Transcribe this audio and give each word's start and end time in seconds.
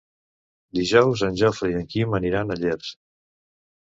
Dijous 0.77 1.21
en 1.29 1.37
Jofre 1.43 1.71
i 1.73 1.77
en 1.81 1.85
Quim 1.93 2.17
aniran 2.21 2.55
a 2.57 2.61
Llers. 2.63 2.91